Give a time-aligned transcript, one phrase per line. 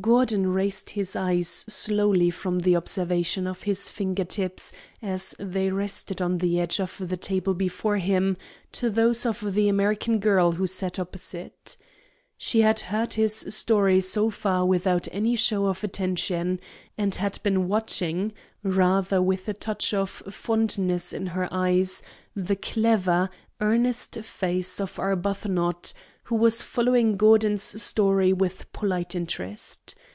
[0.00, 6.22] Gordon raised his eyes slowly from the observation of his finger tips as they rested
[6.22, 8.36] on the edge of the table before him
[8.70, 11.76] to those of the American girl who sat opposite.
[12.36, 16.60] She had heard his story so far without any show of attention,
[16.96, 18.32] and had been watching,
[18.62, 22.04] rather with a touch of fondness in her eyes,
[22.36, 23.30] the clever,
[23.60, 25.92] earnest face of Arbuthnot,
[26.24, 29.94] who was following Gordon's story with polite interest.